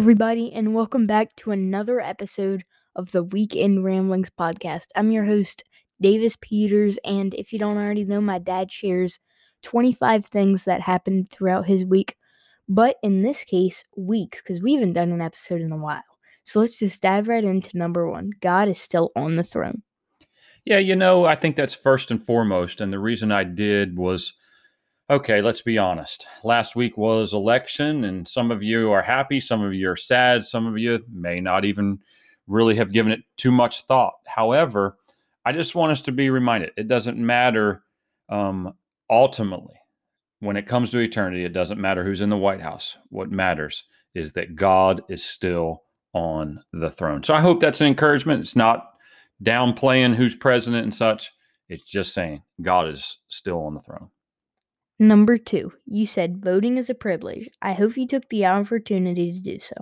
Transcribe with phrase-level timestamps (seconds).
[0.00, 2.64] everybody, and welcome back to another episode
[2.96, 4.86] of the Weekend Ramblings podcast.
[4.96, 5.62] I'm your host,
[6.00, 9.18] Davis Peters, and if you don't already know, my dad shares
[9.62, 12.16] 25 things that happened throughout his week,
[12.66, 16.02] but in this case, weeks, because we haven't done an episode in a while.
[16.44, 19.82] So let's just dive right into number one God is still on the throne.
[20.64, 22.80] Yeah, you know, I think that's first and foremost.
[22.80, 24.32] And the reason I did was
[25.10, 26.26] okay, let's be honest.
[26.44, 30.44] Last week was election, and some of you are happy, some of you are sad,
[30.44, 31.98] some of you may not even
[32.46, 34.14] really have given it too much thought.
[34.26, 34.96] However,
[35.44, 37.82] I just want us to be reminded it doesn't matter
[38.28, 38.72] um,
[39.10, 39.74] ultimately
[40.40, 42.96] when it comes to eternity, it doesn't matter who's in the White House.
[43.10, 43.84] What matters
[44.14, 45.82] is that God is still
[46.14, 47.22] on the throne.
[47.22, 48.40] So I hope that's an encouragement.
[48.40, 48.94] It's not
[49.44, 51.30] downplaying who's president and such.
[51.68, 54.08] It's just saying God is still on the throne.
[55.00, 57.48] Number two, you said voting is a privilege.
[57.62, 59.74] I hope you took the opportunity to do so.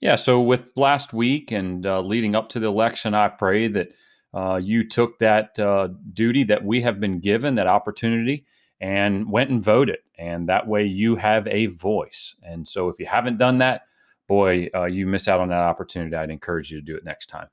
[0.00, 3.90] Yeah, so with last week and uh, leading up to the election, I pray that
[4.32, 8.46] uh, you took that uh, duty that we have been given, that opportunity,
[8.80, 9.98] and went and voted.
[10.18, 12.34] And that way you have a voice.
[12.42, 13.82] And so if you haven't done that,
[14.26, 16.16] boy, uh, you miss out on that opportunity.
[16.16, 17.48] I'd encourage you to do it next time.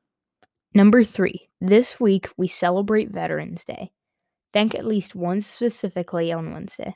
[0.73, 3.91] Number three, this week we celebrate Veterans Day.
[4.53, 6.95] Thank at least one specifically on Wednesday.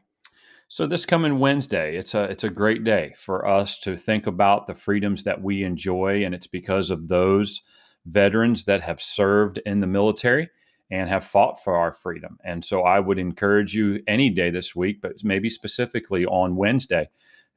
[0.73, 4.65] So this coming Wednesday, it's a it's a great day for us to think about
[4.65, 7.61] the freedoms that we enjoy, and it's because of those
[8.07, 10.49] veterans that have served in the military
[10.89, 12.39] and have fought for our freedom.
[12.43, 17.07] And so I would encourage you any day this week, but maybe specifically on Wednesday,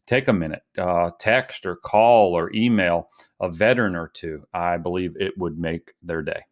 [0.06, 3.08] take a minute, uh, text or call or email
[3.40, 4.46] a veteran or two.
[4.52, 6.42] I believe it would make their day.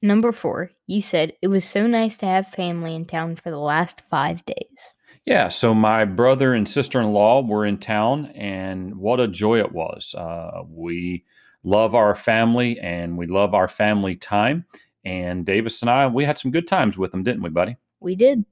[0.00, 3.58] Number four, you said it was so nice to have family in town for the
[3.58, 4.94] last five days.
[5.26, 9.58] Yeah, so my brother and sister in law were in town, and what a joy
[9.58, 10.14] it was.
[10.14, 11.24] Uh, we
[11.64, 14.64] love our family and we love our family time.
[15.04, 17.76] And Davis and I, we had some good times with them, didn't we, buddy?
[17.98, 18.44] We did.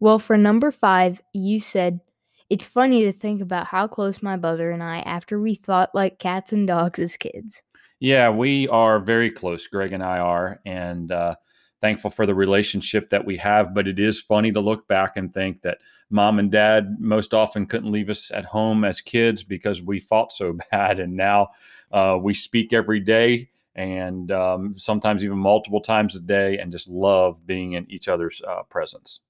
[0.00, 2.00] Well, for number five, you said
[2.48, 6.18] it's funny to think about how close my brother and I, after we thought like
[6.18, 7.62] cats and dogs as kids.
[8.00, 9.68] Yeah, we are very close.
[9.68, 10.60] Greg and I are.
[10.66, 11.36] And, uh,
[11.80, 13.74] thankful for the relationship that we have.
[13.74, 15.78] But it is funny to look back and think that
[16.10, 20.32] mom and dad most often couldn't leave us at home as kids because we fought
[20.32, 21.00] so bad.
[21.00, 21.48] And now
[21.92, 26.88] uh, we speak every day and um, sometimes even multiple times a day and just
[26.88, 29.20] love being in each other's uh, presence.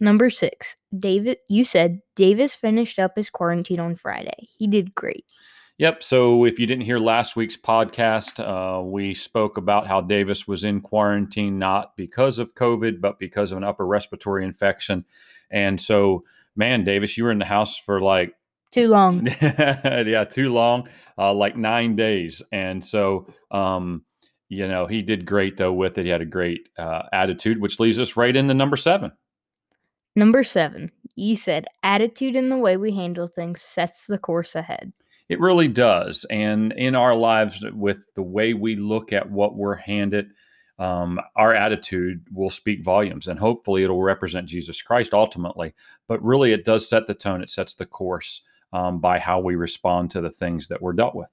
[0.00, 4.48] Number six, David, you said Davis finished up his quarantine on Friday.
[4.58, 5.24] He did great.
[5.82, 6.04] Yep.
[6.04, 10.62] So if you didn't hear last week's podcast, uh, we spoke about how Davis was
[10.62, 15.04] in quarantine not because of COVID, but because of an upper respiratory infection.
[15.50, 16.22] And so,
[16.54, 18.32] man, Davis, you were in the house for like
[18.70, 19.26] too long.
[19.42, 20.88] yeah, too long,
[21.18, 22.40] uh, like nine days.
[22.52, 24.04] And so, um,
[24.48, 26.04] you know, he did great though with it.
[26.04, 29.10] He had a great uh, attitude, which leads us right into number seven.
[30.14, 34.92] Number seven, you said attitude and the way we handle things sets the course ahead.
[35.32, 36.26] It really does.
[36.28, 40.32] And in our lives, with the way we look at what we're handed,
[40.78, 45.72] um, our attitude will speak volumes and hopefully it'll represent Jesus Christ ultimately.
[46.06, 48.42] But really, it does set the tone, it sets the course
[48.74, 51.30] um, by how we respond to the things that we're dealt with.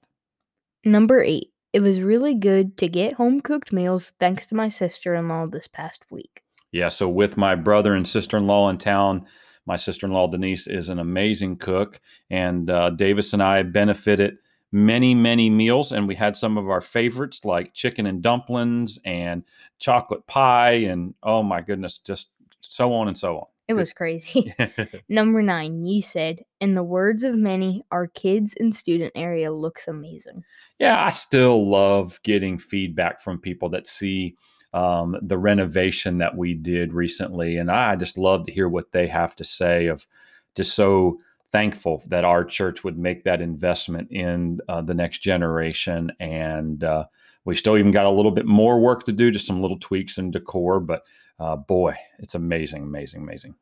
[0.82, 5.14] Number eight, it was really good to get home cooked meals thanks to my sister
[5.14, 6.42] in law this past week.
[6.72, 9.26] Yeah, so with my brother and sister in law in town,
[9.70, 12.00] my sister in law, Denise, is an amazing cook.
[12.28, 14.38] And uh, Davis and I benefited
[14.72, 15.92] many, many meals.
[15.92, 19.44] And we had some of our favorites like chicken and dumplings and
[19.78, 20.72] chocolate pie.
[20.72, 22.30] And oh my goodness, just
[22.62, 23.46] so on and so on.
[23.68, 24.52] It was crazy.
[25.08, 29.86] Number nine, you said, in the words of many, our kids and student area looks
[29.86, 30.42] amazing.
[30.80, 34.34] Yeah, I still love getting feedback from people that see
[34.72, 37.56] um, the renovation that we did recently.
[37.56, 40.06] And I just love to hear what they have to say of
[40.54, 41.18] just so
[41.50, 46.12] thankful that our church would make that investment in uh, the next generation.
[46.20, 47.06] And uh,
[47.44, 50.18] we still even got a little bit more work to do, just some little tweaks
[50.18, 50.78] and decor.
[50.80, 51.02] But
[51.38, 53.54] uh, boy, it's amazing, amazing, amazing.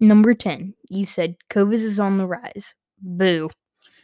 [0.00, 2.74] Number 10, you said COVID is on the rise.
[3.00, 3.50] Boo.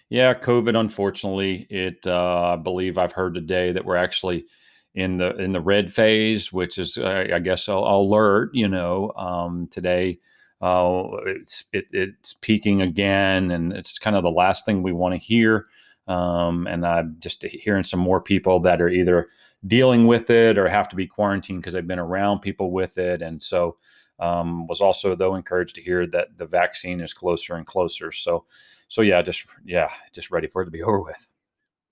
[0.09, 4.45] Yeah, COVID, unfortunately, it, uh, I believe I've heard today that we're actually
[4.95, 8.51] in the in the red phase, which is uh, I guess I'll, alert.
[8.53, 10.19] You know, um, today
[10.61, 15.15] uh, it's it, it's peaking again, and it's kind of the last thing we want
[15.15, 15.67] to hear.
[16.07, 19.29] Um, and I'm just hearing some more people that are either
[19.67, 23.23] dealing with it or have to be quarantined because they've been around people with it,
[23.23, 23.77] and so.
[24.21, 28.13] Um, was also though encouraged to hear that the vaccine is closer and closer.
[28.13, 28.45] So
[28.87, 31.27] so yeah, just yeah, just ready for it to be over with.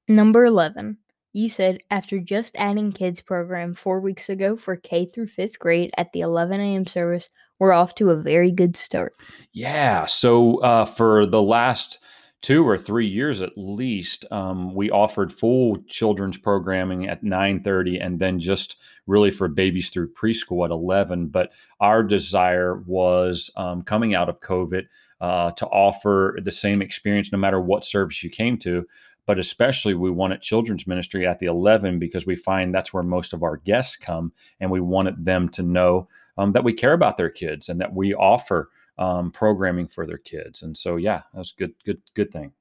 [0.07, 0.99] Number 11.
[1.33, 5.91] You said after just adding kids program four weeks ago for K through fifth grade
[5.97, 6.87] at the 11 a.m.
[6.87, 9.15] service, we're off to a very good start.
[9.53, 10.07] Yeah.
[10.07, 12.01] So uh, for the last
[12.43, 18.19] two or three years at least, um, we offered full children's programming at 9:30, and
[18.19, 18.77] then just
[19.07, 21.29] really for babies through preschool at 11.
[21.29, 21.51] But
[21.81, 24.87] our desire was um, coming out of COVID
[25.21, 28.87] uh, to offer the same experience no matter what service you came to.
[29.27, 33.33] But especially, we wanted children's ministry at the 11 because we find that's where most
[33.33, 36.09] of our guests come, and we wanted them to know
[36.39, 40.19] um, that we care about their kids and that we offer um, programming for their
[40.19, 40.63] kids.
[40.63, 42.53] And so, yeah, that's good, good, good thing.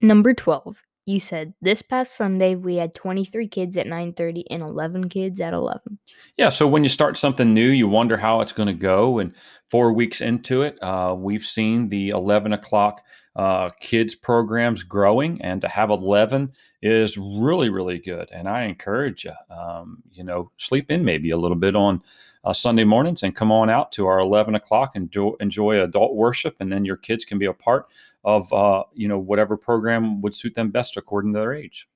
[0.00, 0.82] Number 12.
[1.06, 5.54] You said this past Sunday we had 23 kids at 9:30 and 11 kids at
[5.54, 5.98] 11.
[6.36, 6.50] Yeah.
[6.50, 9.18] So when you start something new, you wonder how it's going to go.
[9.18, 9.34] And
[9.68, 13.02] four weeks into it, uh, we've seen the 11 o'clock
[13.36, 18.28] uh, kids programs growing, and to have 11 is really, really good.
[18.32, 22.02] And I encourage you, um, you know, sleep in maybe a little bit on
[22.44, 26.14] uh, Sunday mornings and come on out to our 11 o'clock and enjoy, enjoy adult
[26.14, 26.56] worship.
[26.60, 27.86] And then your kids can be a part
[28.24, 31.86] of, uh, you know, whatever program would suit them best according to their age.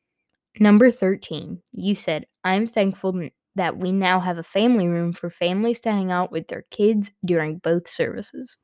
[0.61, 1.61] Number 13.
[1.73, 6.13] You said, I'm thankful that we now have a family room for families to hang
[6.13, 8.57] out with their kids during both services.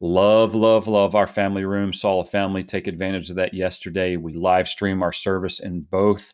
[0.00, 1.92] Love, love, love our family room.
[1.92, 4.16] Saw a family take advantage of that yesterday.
[4.16, 6.32] We live stream our service in both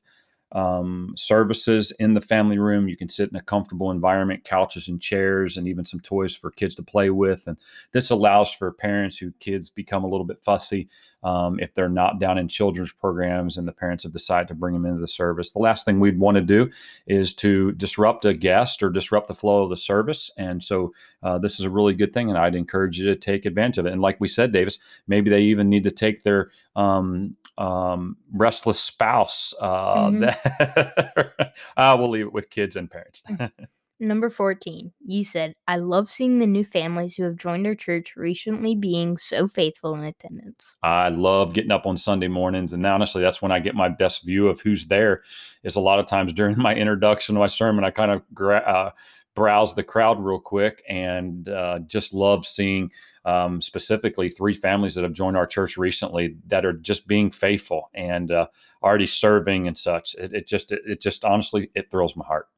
[0.52, 2.88] um, services in the family room.
[2.88, 6.50] You can sit in a comfortable environment, couches and chairs, and even some toys for
[6.50, 7.46] kids to play with.
[7.46, 7.56] And
[7.92, 10.88] this allows for parents who kids become a little bit fussy
[11.22, 14.74] um, if they're not down in children's programs and the parents have decided to bring
[14.74, 15.50] them into the service.
[15.50, 16.70] The last thing we'd want to do
[17.06, 20.30] is to disrupt a guest or disrupt the flow of the service.
[20.36, 20.92] And so
[21.24, 23.86] uh, this is a really good thing, and I'd encourage you to take advantage of
[23.86, 23.92] it.
[23.92, 24.78] And like we said, Davis,
[25.08, 29.52] maybe they even need to take their um, um, restless spouse.
[29.60, 30.20] Uh, mm-hmm.
[30.20, 33.22] that uh, we'll leave it with kids and parents.
[33.28, 33.50] Mm.
[33.98, 38.14] Number 14, you said, I love seeing the new families who have joined our church
[38.14, 40.76] recently being so faithful in attendance.
[40.82, 42.74] I love getting up on Sunday mornings.
[42.74, 45.22] And honestly, that's when I get my best view of who's there.
[45.62, 48.58] Is a lot of times during my introduction to my sermon, I kind of gra-
[48.58, 48.90] uh,
[49.34, 52.90] browse the crowd real quick and uh, just love seeing
[53.26, 57.90] um, specifically three families that have joined our church recently that are just being faithful
[57.92, 58.46] and uh,
[58.82, 60.14] already serving and such.
[60.14, 62.48] It, it just, it, it just honestly, it thrills my heart.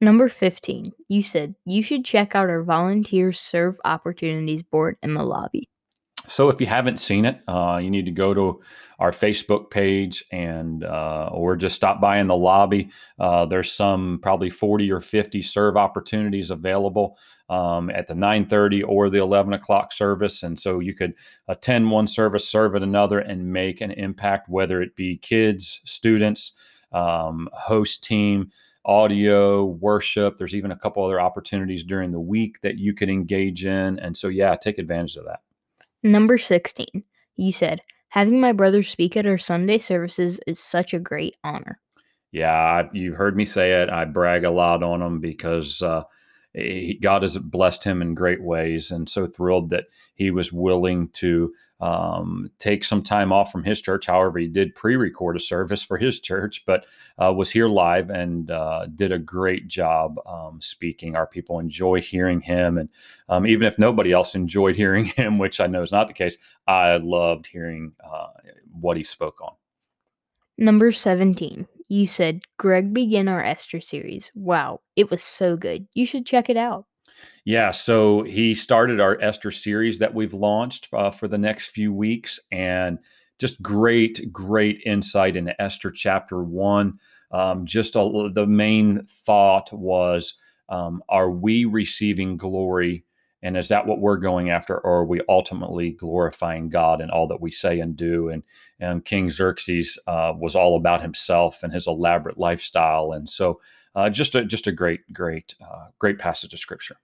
[0.00, 5.22] Number 15, you said you should check out our volunteer serve opportunities board in the
[5.22, 5.68] lobby.
[6.28, 8.60] So if you haven't seen it, uh, you need to go to
[8.98, 12.90] our Facebook page and uh, or just stop by in the lobby.
[13.18, 19.08] Uh, there's some probably 40 or 50 serve opportunities available um, at the 9:30 or
[19.10, 21.14] the 11 o'clock service, and so you could
[21.48, 26.52] attend one service, serve at another, and make an impact, whether it be kids, students,
[26.92, 28.50] um, host team
[28.86, 30.38] audio, worship.
[30.38, 33.98] There's even a couple other opportunities during the week that you could engage in.
[33.98, 35.40] And so, yeah, take advantage of that.
[36.02, 37.02] Number 16,
[37.36, 37.82] you said,
[38.16, 41.78] having my brother speak at our Sunday services is such a great honor.
[42.32, 43.90] Yeah, you've heard me say it.
[43.90, 46.02] I brag a lot on him because uh,
[46.54, 51.10] he, God has blessed him in great ways, and so thrilled that he was willing
[51.10, 54.06] to um, take some time off from his church.
[54.06, 56.86] However, he did pre-record a service for his church, but
[57.22, 61.16] uh, was here live and uh, did a great job um, speaking.
[61.16, 62.88] Our people enjoy hearing him, and
[63.28, 66.38] um, even if nobody else enjoyed hearing him, which I know is not the case,
[66.66, 68.28] I loved hearing uh,
[68.72, 69.52] what he spoke on.
[70.58, 71.66] Number seventeen.
[71.88, 74.32] You said Greg began our Esther series.
[74.34, 75.86] Wow, it was so good.
[75.94, 76.86] You should check it out.
[77.44, 81.92] Yeah, so he started our Esther series that we've launched uh, for the next few
[81.92, 82.98] weeks, and
[83.38, 86.98] just great, great insight into Esther chapter one.
[87.30, 90.34] Um, just a, the main thought was,
[90.68, 93.04] um, are we receiving glory?
[93.42, 97.28] And is that what we're going after, or are we ultimately glorifying God in all
[97.28, 98.30] that we say and do?
[98.30, 98.42] And
[98.80, 103.60] and King Xerxes uh, was all about himself and his elaborate lifestyle, and so
[103.94, 106.96] uh, just a just a great, great, uh, great passage of scripture.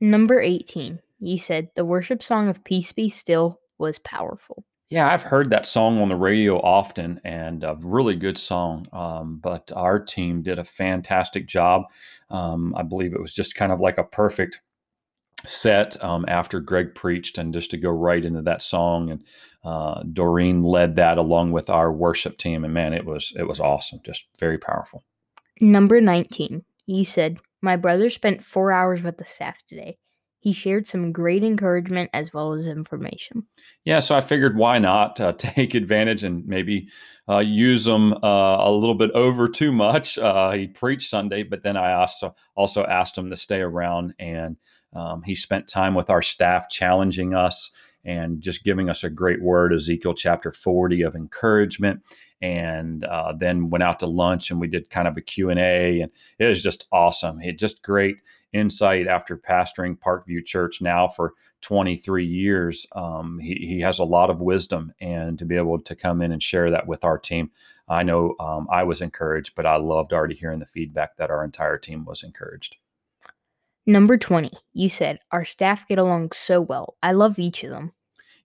[0.00, 1.00] Number 18.
[1.18, 4.64] You said the worship song of Peace Be Still was powerful.
[4.88, 8.86] Yeah, I've heard that song on the radio often and a really good song.
[8.92, 11.84] Um, but our team did a fantastic job.
[12.30, 14.60] Um, I believe it was just kind of like a perfect
[15.44, 19.10] set um, after Greg preached and just to go right into that song.
[19.10, 19.24] And
[19.64, 22.64] uh, Doreen led that along with our worship team.
[22.64, 24.00] And man, it was, it was awesome.
[24.04, 25.02] Just very powerful.
[25.60, 26.64] Number 19.
[26.86, 29.98] You said my brother spent four hours with the staff today.
[30.38, 33.44] He shared some great encouragement as well as information.
[33.84, 36.88] Yeah, so I figured why not uh, take advantage and maybe
[37.28, 40.16] uh, use them uh, a little bit over too much.
[40.16, 44.56] Uh, he preached Sunday, but then I also also asked him to stay around, and
[44.94, 47.72] um, he spent time with our staff, challenging us
[48.06, 52.02] and just giving us a great word, Ezekiel chapter 40 of encouragement.
[52.40, 56.12] And uh, then went out to lunch and we did kind of a Q&A and
[56.38, 57.40] it was just awesome.
[57.40, 58.18] It just great
[58.52, 61.32] insight after pastoring Parkview Church now for
[61.62, 62.86] 23 years.
[62.94, 66.30] Um, he, he has a lot of wisdom and to be able to come in
[66.30, 67.50] and share that with our team.
[67.88, 71.42] I know um, I was encouraged, but I loved already hearing the feedback that our
[71.42, 72.76] entire team was encouraged.
[73.86, 76.96] Number 20, you said, Our staff get along so well.
[77.02, 77.92] I love each of them.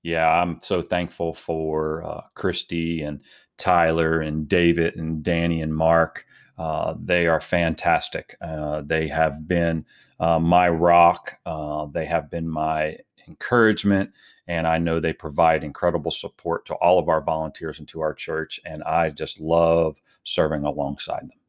[0.03, 3.21] Yeah, I'm so thankful for uh, Christy and
[3.57, 6.25] Tyler and David and Danny and Mark.
[6.57, 8.35] Uh, they are fantastic.
[8.41, 9.85] Uh, they have been
[10.19, 11.37] uh, my rock.
[11.45, 14.11] Uh, they have been my encouragement.
[14.47, 18.13] And I know they provide incredible support to all of our volunteers and to our
[18.13, 18.59] church.
[18.65, 21.40] And I just love serving alongside them.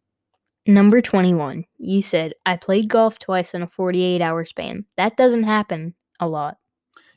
[0.67, 4.85] Number 21, you said, I played golf twice in a 48 hour span.
[4.97, 6.59] That doesn't happen a lot.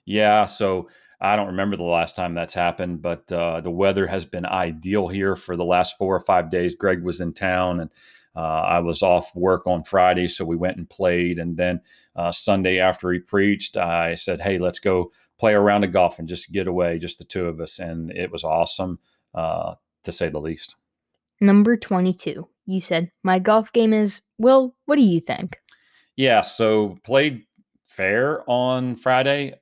[0.05, 0.45] Yeah.
[0.45, 0.89] So
[1.21, 5.07] I don't remember the last time that's happened, but uh, the weather has been ideal
[5.07, 6.75] here for the last four or five days.
[6.75, 7.89] Greg was in town and
[8.35, 11.37] uh, I was off work on Friday, so we went and played.
[11.39, 11.79] And then
[12.15, 16.19] uh, Sunday after he preached, I said, Hey, let's go play a round of golf
[16.19, 17.79] and just get away, just the two of us.
[17.79, 18.99] And it was awesome,
[19.33, 20.75] uh, to say the least.
[21.39, 25.59] Number 22 you said my golf game is well what do you think?
[26.15, 27.43] Yeah so played
[27.87, 29.53] fair on friday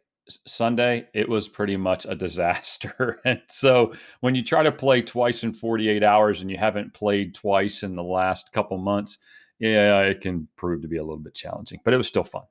[0.48, 5.43] sunday it was pretty much a disaster and so when you try to play twice
[5.43, 9.19] in 48 hours and you haven't played twice in the last couple months
[9.60, 12.43] yeah it can prove to be a little bit challenging but it was still fun.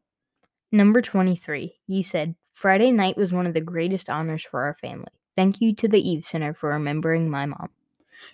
[0.70, 5.08] Number 23 you said friday night was one of the greatest honors for our family.
[5.34, 7.70] Thank you to the eve center for remembering my mom.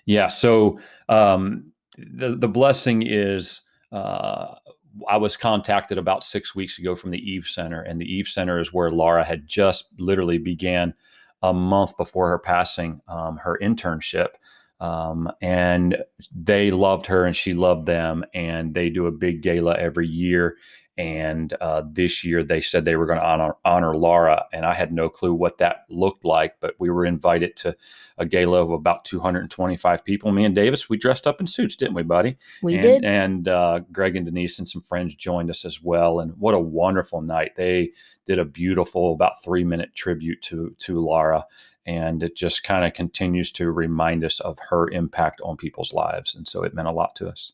[0.05, 3.63] Yeah so um, the the blessing is
[3.93, 4.55] uh,
[5.09, 8.59] I was contacted about six weeks ago from the Eve Center, and the Eve Center
[8.61, 10.95] is where Laura had just literally began
[11.43, 14.29] a month before her passing um, her internship.
[14.81, 15.97] Um, and
[16.33, 20.57] they loved her and she loved them, and they do a big gala every year.
[20.99, 24.75] And uh, this year they said they were going to honor, honor Laura, and I
[24.75, 26.57] had no clue what that looked like.
[26.61, 27.77] But we were invited to
[28.19, 30.33] a gala of about 225 people.
[30.33, 32.37] Me and Davis, we dressed up in suits, didn't we, buddy?
[32.65, 33.05] We and, did.
[33.05, 36.19] And uh, Greg and Denise and some friends joined us as well.
[36.19, 37.53] And what a wonderful night!
[37.57, 37.93] They
[38.27, 41.45] did a beautiful, about three minute tribute to to Laura,
[41.87, 46.35] and it just kind of continues to remind us of her impact on people's lives.
[46.35, 47.53] And so it meant a lot to us.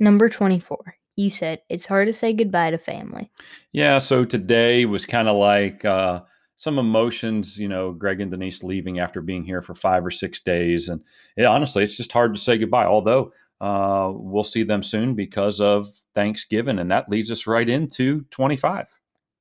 [0.00, 3.30] Number 24 you said it's hard to say goodbye to family.
[3.72, 6.20] Yeah, so today was kind of like uh,
[6.56, 10.40] some emotions, you know, Greg and Denise leaving after being here for five or six
[10.40, 10.88] days.
[10.88, 11.00] And
[11.36, 15.60] yeah, honestly, it's just hard to say goodbye, although uh, we'll see them soon because
[15.60, 16.78] of Thanksgiving.
[16.78, 18.86] And that leads us right into 25.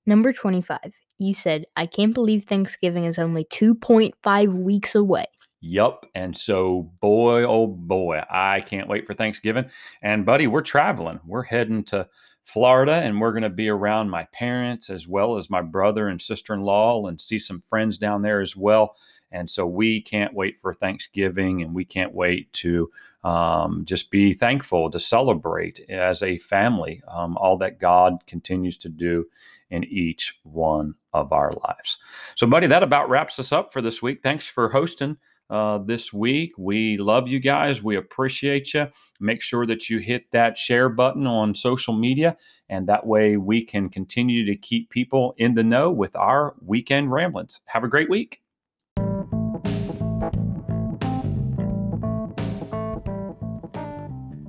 [0.06, 5.26] Number 25, you said, I can't believe Thanksgiving is only 2.5 weeks away.
[5.66, 6.06] Yup.
[6.14, 9.66] And so, boy, oh boy, I can't wait for Thanksgiving.
[10.04, 11.20] And, buddy, we're traveling.
[11.26, 12.08] We're heading to
[12.44, 16.22] Florida and we're going to be around my parents as well as my brother and
[16.22, 18.96] sister in law and see some friends down there as well.
[19.32, 22.88] And so, we can't wait for Thanksgiving and we can't wait to
[23.24, 28.90] um, just be thankful to celebrate as a family um, all that God continues to
[28.90, 29.26] do
[29.72, 31.98] in each one of our lives.
[32.36, 34.22] So, buddy, that about wraps us up for this week.
[34.22, 35.18] Thanks for hosting
[35.50, 36.52] uh, this week.
[36.58, 37.84] We love you guys.
[37.84, 38.88] We appreciate you.
[39.20, 42.38] Make sure that you hit that share button on social media,
[42.70, 47.12] and that way we can continue to keep people in the know with our weekend
[47.12, 47.62] ramblings.
[47.66, 48.42] Have a great week.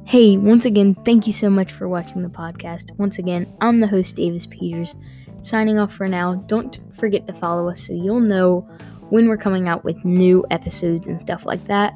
[0.06, 2.96] Hey, once again, thank you so much for watching the podcast.
[2.96, 4.94] Once again, I'm the host, Davis Peters.
[5.42, 6.36] Signing off for now.
[6.46, 8.68] Don't forget to follow us so you'll know
[9.10, 11.94] when we're coming out with new episodes and stuff like that.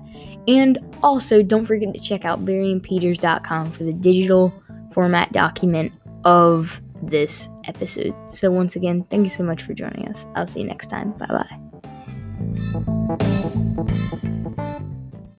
[0.49, 4.53] And also, don't forget to check out barryandpeters.com for the digital
[4.93, 5.93] format document
[6.25, 8.15] of this episode.
[8.29, 10.27] So, once again, thank you so much for joining us.
[10.35, 11.13] I'll see you next time.
[11.13, 12.91] Bye bye.